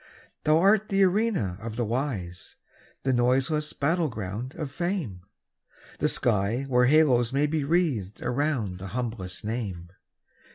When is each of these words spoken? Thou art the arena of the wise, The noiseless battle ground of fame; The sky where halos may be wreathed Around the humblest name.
Thou 0.45 0.57
art 0.57 0.89
the 0.89 1.03
arena 1.03 1.59
of 1.61 1.75
the 1.75 1.85
wise, 1.85 2.55
The 3.03 3.13
noiseless 3.13 3.71
battle 3.73 4.07
ground 4.09 4.55
of 4.55 4.71
fame; 4.71 5.21
The 5.99 6.09
sky 6.09 6.63
where 6.67 6.87
halos 6.87 7.31
may 7.31 7.45
be 7.45 7.63
wreathed 7.63 8.19
Around 8.19 8.79
the 8.79 8.87
humblest 8.97 9.45
name. 9.45 9.91